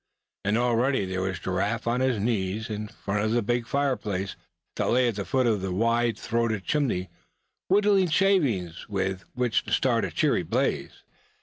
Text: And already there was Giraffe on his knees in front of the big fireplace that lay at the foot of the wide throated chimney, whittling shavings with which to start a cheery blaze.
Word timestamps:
And 0.43 0.57
already 0.57 1.05
there 1.05 1.21
was 1.21 1.37
Giraffe 1.37 1.85
on 1.85 1.99
his 2.01 2.19
knees 2.19 2.71
in 2.71 2.87
front 2.87 3.23
of 3.23 3.29
the 3.33 3.43
big 3.43 3.67
fireplace 3.67 4.35
that 4.75 4.89
lay 4.89 5.07
at 5.09 5.13
the 5.17 5.25
foot 5.25 5.45
of 5.45 5.61
the 5.61 5.71
wide 5.71 6.17
throated 6.17 6.63
chimney, 6.63 7.07
whittling 7.69 8.09
shavings 8.09 8.89
with 8.89 9.25
which 9.35 9.63
to 9.65 9.71
start 9.71 10.03
a 10.03 10.09
cheery 10.09 10.41
blaze. 10.41 11.03